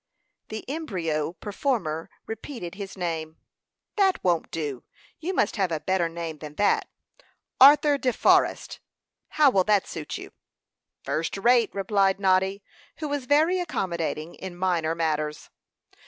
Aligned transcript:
The 0.49 0.67
embryo 0.67 1.33
performer 1.33 2.09
repeated 2.25 2.73
his 2.73 2.97
name. 2.97 3.37
"That 3.97 4.23
won't 4.23 4.49
do; 4.49 4.83
you 5.19 5.31
must 5.31 5.57
have 5.57 5.71
a 5.71 5.79
better 5.79 6.09
name 6.09 6.39
than 6.39 6.55
that. 6.55 6.89
Arthur 7.59 7.99
De 7.99 8.11
Forrest 8.11 8.79
how 9.27 9.51
will 9.51 9.63
that 9.65 9.85
suit 9.85 10.17
you?" 10.17 10.31
"First 11.03 11.37
rate," 11.37 11.69
replied 11.75 12.19
Noddy, 12.19 12.63
who 12.97 13.07
was 13.09 13.25
very 13.27 13.59
accommodating 13.59 14.33
in 14.33 14.55
minor 14.57 14.95
matters. 14.95 15.51